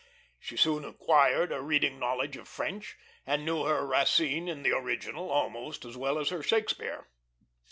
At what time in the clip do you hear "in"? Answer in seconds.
4.47-4.63